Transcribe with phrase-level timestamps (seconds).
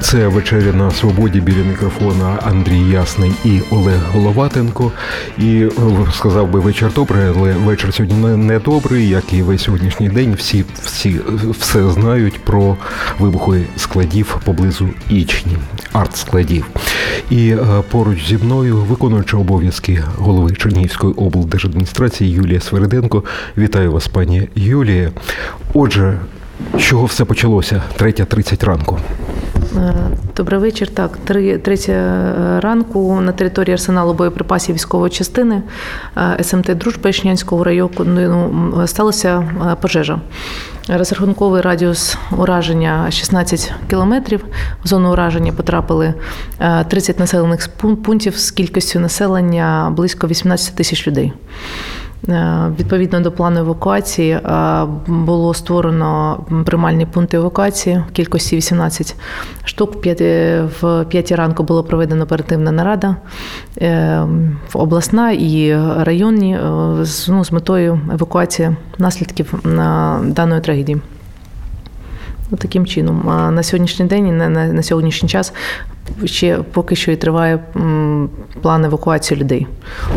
[0.00, 4.92] Це вечеря на свободі біля мікрофона Андрій Ясний і Олег Головатенко.
[5.38, 5.70] І е,
[6.12, 10.34] сказав би вечір добрий, але вечір сьогодні не добрий, як і весь сьогоднішній день.
[10.34, 11.20] Всі всі
[11.60, 12.76] все знають про
[13.18, 15.56] вибухи складів поблизу Ічні,
[15.92, 16.64] арт-складів.
[17.30, 17.58] І е,
[17.90, 23.24] поруч зі мною виконуючи обов'язки голови Чернігівської облдержадміністрації Юлія Свериденко.
[23.58, 25.10] Вітаю вас, пані Юлія.
[25.74, 26.18] Отже,
[26.78, 27.82] з чого все почалося?
[27.96, 28.98] Третя тридцять ранку.
[29.76, 29.94] Е,
[30.36, 30.88] добрий вечір.
[30.88, 35.62] Так, три третя е, ранку на території арсеналу боєприпасів військової частини
[36.16, 37.90] е, СМТ Дружба Ічнянського району
[38.52, 39.44] ну, сталася
[39.80, 40.18] пожежа.
[40.88, 44.44] Розрахунковий радіус ураження 16 кілометрів.
[44.84, 46.14] В зону ураження потрапили
[46.88, 47.68] 30 населених
[48.04, 51.32] пунктів з кількістю населення близько 18 тисяч людей.
[52.28, 54.40] Е, відповідно до плану евакуації е,
[55.06, 59.16] було створено приймальні пункти евакуації в кількості 18
[59.64, 60.06] штук.
[60.80, 63.16] В 5 ранку була проведена оперативна нарада
[63.80, 64.22] е,
[64.74, 66.58] обласна і районні
[67.28, 69.54] ну, з метою евакуації наслідків
[70.22, 70.98] даної трагедії.
[72.58, 73.22] Таким чином,
[73.54, 75.52] на сьогоднішній день і на, на сьогоднішній час
[76.24, 77.58] ще поки що і триває
[78.62, 79.66] план евакуації людей.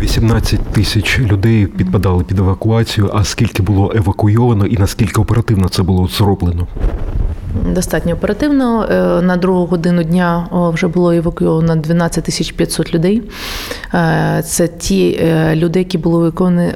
[0.00, 3.10] 18 тисяч людей підпадали під евакуацію.
[3.14, 6.66] А скільки було евакуйовано, і наскільки оперативно це було зроблено?
[7.64, 8.86] Достатньо оперативно.
[8.90, 13.22] Е, на другу годину дня вже було евакуйовано 12 тисяч 500 людей.
[13.94, 16.72] Е, це ті е, люди, які були евакуйовані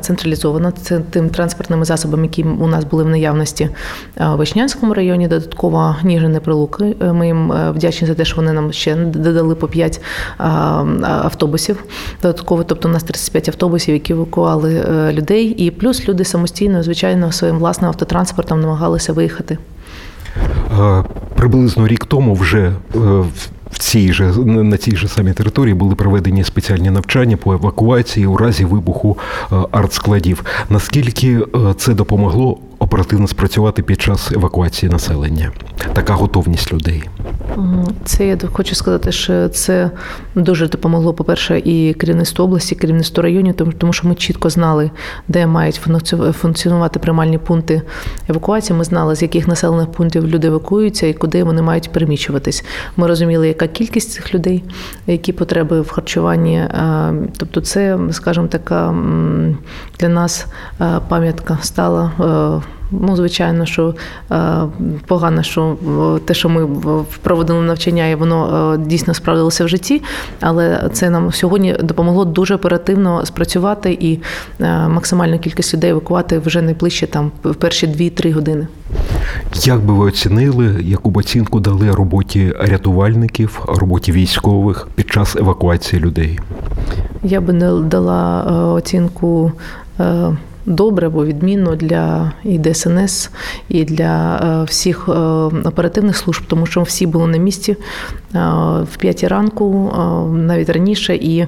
[0.00, 0.70] централізовано.
[0.70, 3.68] Це тим транспортними засобами, які у нас були в наявності
[4.16, 5.28] в Вишнянському районі.
[5.28, 6.96] Додатково Ніжини Прилуки.
[7.12, 10.00] Ми їм вдячні за те, що вони нам ще додали по 5
[11.02, 11.84] автобусів.
[12.22, 17.58] Додатково, тобто у нас 35 автобусів, які евакуали людей, і плюс люди самостійно, звичайно, своїм
[17.58, 19.58] власним автотранспортом намагалися виїхати.
[20.78, 21.04] Е,
[21.36, 22.98] приблизно рік тому вже е,
[23.70, 28.36] в цій же на цій же самій території були проведені спеціальні навчання по евакуації у
[28.36, 29.18] разі вибуху
[29.52, 30.44] е, артскладів.
[30.70, 31.38] Наскільки
[31.76, 35.50] це допомогло оперативно спрацювати під час евакуації населення?
[35.92, 37.04] Така готовність людей.
[38.04, 39.90] Це я хочу сказати, що це
[40.34, 44.90] дуже допомогло, по-перше, і керівництву області, і керівництву районів, тому що ми чітко знали,
[45.28, 45.80] де мають
[46.32, 47.82] функціонувати приймальні пункти
[48.28, 48.78] евакуації.
[48.78, 52.64] Ми знали, з яких населених пунктів люди евакуюються і куди вони мають переміщуватись.
[52.96, 54.64] Ми розуміли, яка кількість цих людей,
[55.06, 56.64] які потреби в харчуванні.
[57.36, 58.94] Тобто, це, скажімо, така
[59.98, 60.46] для нас
[61.08, 62.12] пам'ятка стала.
[62.90, 63.94] Ну, звичайно, що
[64.30, 64.62] е,
[65.06, 65.76] погано, що
[66.24, 66.68] те, що ми
[67.22, 70.02] проводили навчання, і воно е, дійсно справдилося в житті,
[70.40, 74.20] але це нам сьогодні допомогло дуже оперативно спрацювати і
[74.60, 78.66] е, максимальну кількість людей евакувати вже найближче там в перші 2-3 години.
[79.54, 86.02] Як би ви оцінили, яку б оцінку дали роботі рятувальників, роботі військових під час евакуації
[86.02, 86.38] людей?
[87.22, 89.52] Я би не дала оцінку
[90.68, 93.30] добре або відмінно для і ДСНС,
[93.68, 95.12] і для е, всіх е,
[95.68, 98.38] оперативних служб, тому що всі були на місці е,
[98.92, 99.92] в п'ятій ранку,
[100.32, 101.46] навіть раніше, і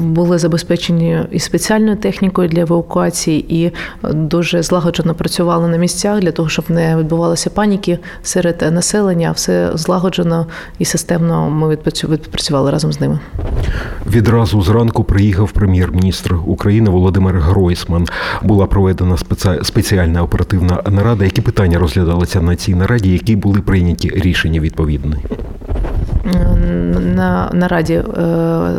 [0.00, 3.72] були забезпечені і спеціальною технікою для евакуації, і
[4.12, 9.32] дуже злагоджено працювали на місцях для того, щоб не відбувалося паніки серед населення.
[9.32, 10.46] Все злагоджено
[10.78, 13.18] і системно ми відпрацювали разом з ними.
[14.06, 18.06] Відразу зранку приїхав прем'єр-міністр України Володимир Гройсман
[18.42, 19.16] була проведена
[19.62, 21.24] спеціальна оперативна нарада.
[21.24, 25.16] Які питання розглядалися на цій нараді, які були прийняті рішення відповідні?
[26.24, 28.02] На нараді е,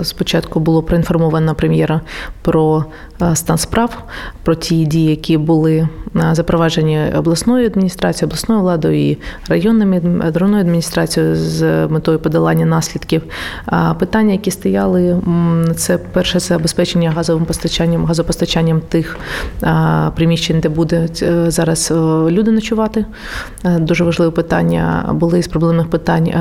[0.04, 2.02] спочатку було проінформовано прем'єра
[2.42, 2.86] про
[3.22, 4.04] е, стан справ,
[4.44, 9.18] про ті дії, які були е, запроваджені обласною адміністрацією, обласною владою і
[9.50, 13.22] районною адміністрацією з метою подолання наслідків.
[14.00, 15.22] Питання, які стояли,
[15.76, 19.18] це перше це забезпечення газовим постачанням, газопостачанням тих
[20.16, 21.92] приміщень, де будуть зараз
[22.30, 23.06] люди ночувати.
[23.80, 26.32] Дуже важливе питання були з проблемних питань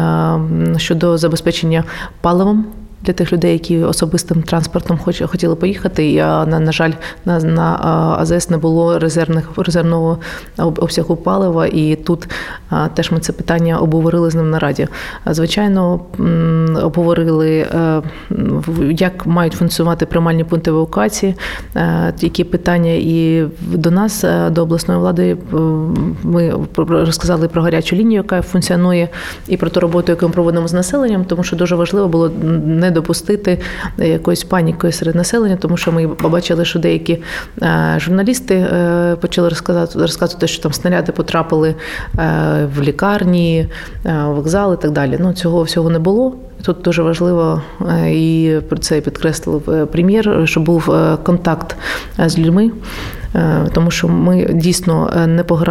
[0.77, 1.85] щодо забезпечення
[2.21, 2.67] паливом
[3.05, 6.11] для тих людей, які особистим транспортом хотіли поїхати.
[6.11, 6.93] І на, на жаль,
[7.25, 7.79] на на
[8.21, 10.19] АЗС не було резервних резервного
[10.57, 12.29] обсягу палива, і тут
[12.95, 14.89] теж ми це питання обговорили з ним на раді.
[15.27, 16.01] Звичайно,
[16.83, 18.03] обговорили, е,
[18.91, 21.35] як мають функціонувати приймальні пункти евакуації,
[21.77, 25.37] е, які питання і до нас, е, до обласної влади,
[26.23, 26.55] ми
[26.89, 29.09] розказали про гарячу лінію, яка функціонує,
[29.49, 32.31] і про ту роботу, яку ми проводимо з населенням, тому що дуже важливо було
[32.65, 33.61] не допустити
[33.99, 37.23] якоїсь паніки серед населення, тому що ми побачили, що деякі
[37.97, 38.67] журналісти
[39.21, 41.75] почали розказати розказувати, що там снаряди потрапили
[42.77, 43.69] в лікарні,
[44.25, 45.17] вокзали і так далі.
[45.21, 46.37] Ну цього всього не було.
[46.65, 47.63] Тут дуже важливо,
[48.07, 50.95] і про це підкреслив прем'єр, щоб був
[51.25, 51.77] контакт
[52.19, 52.71] з людьми.
[53.35, 55.27] Е, тому що ми дійсно е,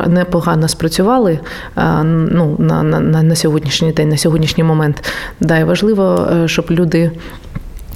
[0.07, 1.39] непогано спрацювали
[1.77, 5.11] е, ну, на, на, на сьогоднішній день, на сьогоднішній момент.
[5.39, 7.11] Да, і важливо, щоб люди.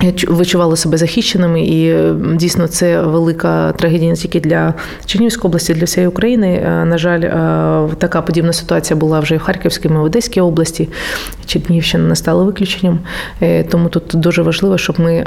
[0.03, 1.95] Відчували себе захищеними, і
[2.35, 4.73] дійсно це велика трагедія не тільки для
[5.05, 6.61] Чернігівської області, для всієї України.
[6.85, 7.21] На жаль,
[7.97, 10.89] така подібна ситуація була вже і в Харківській, і в Одеській області.
[11.45, 12.99] Чернігівщина не стала виключенням.
[13.69, 15.25] Тому тут дуже важливо, щоб ми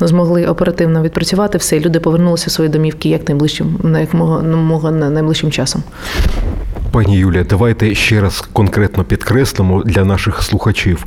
[0.00, 1.76] змогли оперативно відпрацювати все.
[1.76, 5.82] і Люди повернулися в свої домівки як найближчим, як мого найближчим часом.
[6.94, 11.06] Пані Юлія, давайте ще раз конкретно підкреслимо для наших слухачів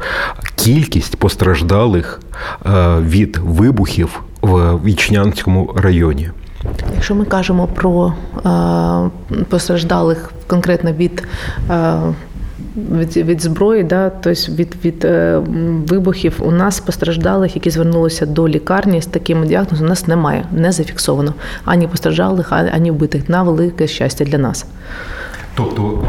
[0.55, 2.19] кількість постраждалих
[2.65, 2.69] е,
[2.99, 6.29] від вибухів в Вічнянському районі.
[6.93, 8.13] Якщо ми кажемо про
[8.45, 11.23] е, постраждалих конкретно від
[11.69, 11.93] е,
[12.91, 15.41] від від зброї, да, тобто від від е,
[15.87, 20.71] вибухів у нас постраждалих, які звернулися до лікарні з таким діагнозом, у нас немає, не
[20.71, 21.33] зафіксовано
[21.65, 24.65] ані постраждалих, ані вбитих на велике щастя для нас.
[25.57, 25.99] Тобто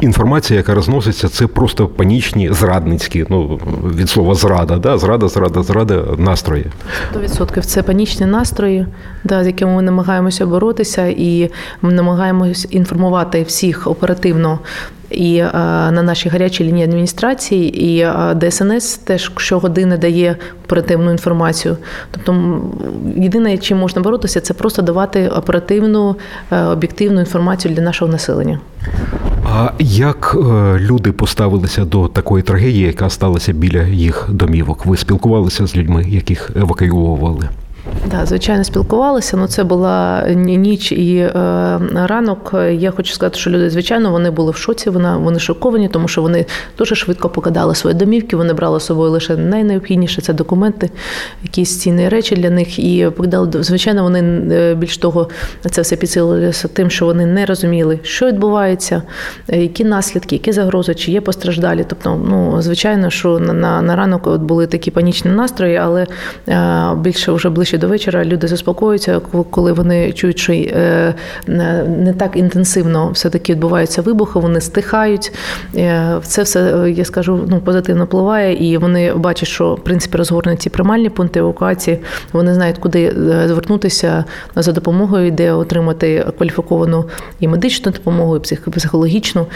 [0.00, 3.60] е, інформація, яка розноситься, це просто панічні зрадницькі, ну
[3.96, 4.98] від слова зрада, да?
[4.98, 6.66] зрада, зрада, зрада, настрої.
[7.14, 8.86] 100% це панічні настрої,
[9.24, 11.50] да, з якими ми намагаємося боротися, і
[11.82, 14.58] ми намагаємося інформувати всіх оперативно
[15.10, 15.50] і е,
[15.90, 21.76] на нашій гарячій лінії адміністрації, і е, ДСНС теж щогодини дає оперативну інформацію.
[22.10, 22.60] Тобто,
[23.16, 26.16] єдине, чим можна боротися, це просто давати оперативну
[26.50, 28.60] е, об'єктивну інформацію для нашого населення.
[29.44, 30.36] А як
[30.78, 34.86] люди поставилися до такої трагедії, яка сталася біля їх домівок?
[34.86, 37.48] Ви спілкувалися з людьми, яких евакуювали?
[38.10, 39.36] Да, звичайно, спілкувалися.
[39.36, 41.30] Ну це була ніч і е,
[41.94, 42.54] ранок.
[42.72, 44.90] Я хочу сказати, що люди, звичайно, вони були в шоці.
[44.90, 46.46] Вона вони шоковані, тому що вони
[46.78, 48.36] дуже швидко покидали свої домівки.
[48.36, 50.90] Вони брали з собою лише найнеобхідніше це документи,
[51.42, 52.78] якісь цінні речі для них.
[52.78, 54.20] І покидали звичайно, вони
[54.54, 55.28] е, більш того,
[55.70, 59.02] це все підсилилося тим, що вони не розуміли, що відбувається,
[59.48, 61.84] е, які наслідки, які загрози, чи є постраждалі.
[61.88, 66.06] Тобто, ну звичайно, що на на, на ранок от були такі панічні настрої, але
[66.48, 71.14] е, більше вже ближче до вечора люди заспокоюються, коли вони чують, що е,
[71.98, 75.32] не так інтенсивно все-таки відбуваються вибухи, вони стихають.
[75.76, 80.58] Е, це все, я скажу, ну, позитивно впливає, і вони бачать, що в принципі розгорнуті
[80.58, 81.98] ці приймальні пункти евакуації,
[82.32, 84.24] вони знають, куди е, звернутися
[84.56, 87.04] за допомогою, де отримати кваліфіковану
[87.40, 88.40] і медичну допомогу, і
[88.70, 89.46] психологічну.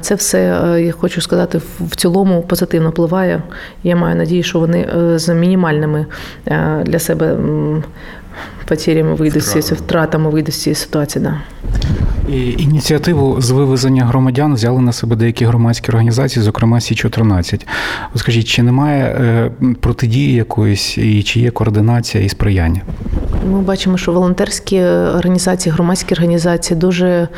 [0.00, 0.38] Це все,
[0.86, 3.42] я хочу сказати, в цілому позитивно впливає.
[3.82, 6.06] Я маю надію, що вони з мінімальними
[6.84, 7.36] для себе
[8.68, 11.24] потерями вийдуть з втратами вийдуть з цієї ситуації.
[11.24, 11.40] Да.
[12.32, 17.66] Ініціативу з вивезення громадян взяли на себе деякі громадські організації, зокрема Сі 14
[18.14, 22.80] Скажіть, чи немає е, протидії якоїсь, і чи є координація і сприяння?
[23.50, 27.28] Ми бачимо, що волонтерські організації, громадські організації дуже е,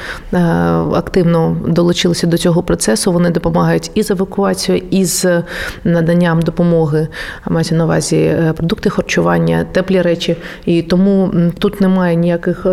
[0.95, 3.13] активно долучилися до цього процесу.
[3.13, 5.43] Вони допомагають і з евакуацією, і з
[5.85, 7.09] наданням допомоги.
[7.49, 10.37] Мається на увазі е, продукти харчування, теплі речі.
[10.65, 12.67] І тому тут немає ніяких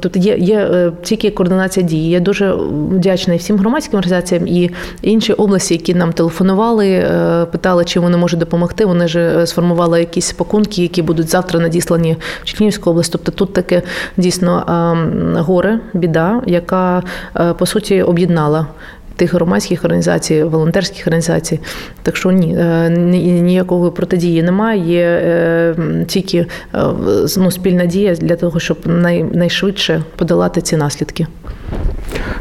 [0.00, 2.10] тут є, є тільки координація координація дії.
[2.10, 2.52] Я дуже
[2.90, 4.70] вдячна і всім громадським організаціям і
[5.02, 8.84] інші області, які нам телефонували, е, питали, чи вони можуть допомогти.
[8.84, 13.12] Вони ж е, сформували якісь пакунки, які будуть завтра надіслані в Чернігівську область.
[13.12, 13.82] Тобто тут таке
[14.16, 14.64] дійсно
[15.46, 17.02] горе, біда, яка
[17.36, 18.66] е, по суті об'єднала.
[19.16, 21.60] Тих громадських організацій, волонтерських організацій,
[22.02, 22.46] так що ні,
[23.40, 24.80] ніякої протидії немає.
[24.86, 25.74] Є
[26.06, 26.46] тільки
[27.36, 28.78] ну, спільна дія для того, щоб
[29.32, 31.26] найшвидше подолати ці наслідки.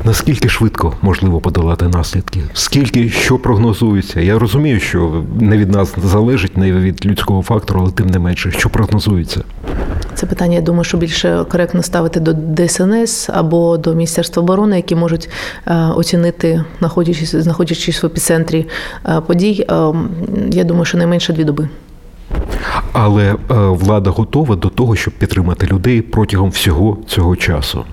[0.05, 2.39] Наскільки швидко можливо подолати наслідки?
[2.53, 4.21] Скільки що прогнозується?
[4.21, 8.51] Я розумію, що не від нас залежить, не від людського фактору, але тим не менше,
[8.51, 9.41] що прогнозується.
[10.15, 14.95] Це питання, я думаю, що більше коректно ставити до ДСНС або до Міністерства оборони, які
[14.95, 15.29] можуть
[15.67, 18.67] е, оцінити, знаходячись знаходячись в епіцентрі
[19.05, 19.65] е, подій.
[19.69, 19.93] Е,
[20.51, 21.69] я думаю, що найменше дві доби.
[22.91, 27.85] Але влада готова до того, щоб підтримати людей протягом всього цього часу.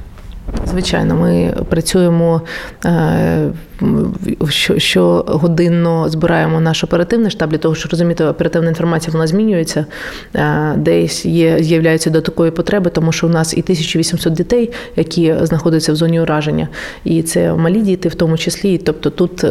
[0.66, 2.42] Звичайно, ми працюємо.
[3.82, 9.86] Е, щогодинно збираємо наш оперативний штаб для того, щоб розуміти, оперативна інформація вона змінюється,
[10.76, 15.92] десь є з'являються до такої потреби, тому що у нас і 1800 дітей, які знаходяться
[15.92, 16.68] в зоні ураження,
[17.04, 18.78] і це малі діти, в тому числі.
[18.78, 19.44] Тобто тут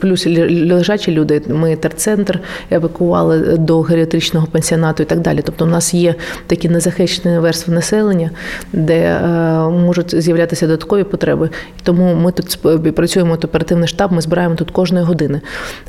[0.00, 1.42] плюс лежачі люди.
[1.48, 2.40] Ми терцентр
[2.70, 5.40] евакували до геріатричного пансіонату і так далі.
[5.44, 6.14] Тобто, у нас є
[6.46, 8.30] такі незахищені верстви населення,
[8.72, 9.20] де е,
[9.68, 11.50] можуть з'являтися додаткові потреби.
[11.82, 12.58] Тому ми тут
[13.00, 15.40] працюємо от оперативний штаб, ми збираємо тут кожної години.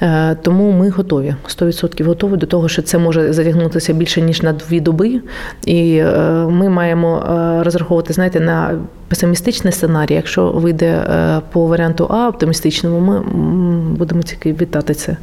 [0.01, 4.53] Е, тому ми готові 100% готові до того, що це може затягнутися більше ніж на
[4.53, 5.21] дві доби,
[5.65, 6.05] і е,
[6.49, 7.23] ми маємо
[7.63, 10.13] розраховувати, знаєте, на песимістичний сценарій.
[10.13, 11.03] Якщо вийде
[11.51, 13.19] по варіанту А оптимістичному, ми
[13.95, 15.17] будемо тільки вітати це.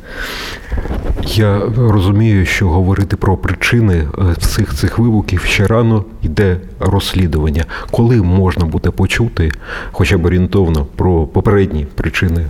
[1.27, 4.05] Я розумію, що говорити про причини
[4.39, 7.65] всіх цих вибухів ще рано йде розслідування.
[7.91, 9.51] Коли можна буде почути,
[9.93, 12.47] хоча б орієнтовно, про попередні причини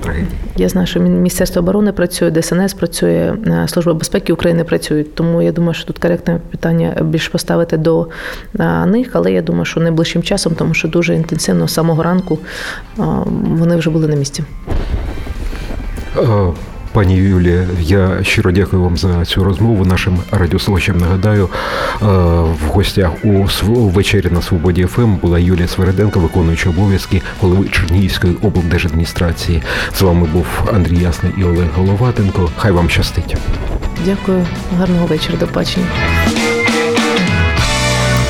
[0.00, 0.38] трагедії?
[0.56, 5.04] Я знаю, що Міністерство оборони працює, ДСНС працює, е, Служба безпеки України працює.
[5.04, 8.08] Тому я думаю, що тут коректне питання більш поставити до
[8.60, 12.38] е, них, але я думаю, що найближчим часом, тому що дуже інтенсивно з самого ранку
[12.98, 13.02] е,
[13.50, 14.44] вони вже були на місці.
[16.94, 19.84] Пані Юлія, я щиро дякую вам за цю розмову.
[19.84, 22.06] Нашим радіослухачам нагадаю, е,
[22.64, 29.62] в гостях у вечері на свободі ФМ була Юлія Свереденко, виконуюча обов'язки голови Чернігівської облдержадміністрації.
[29.94, 32.50] З вами був Андрій Ясний і Олег Головатенко.
[32.56, 33.36] Хай вам щастить.
[34.04, 34.46] Дякую,
[34.78, 35.38] гарного вечора.
[35.38, 35.86] До бачення.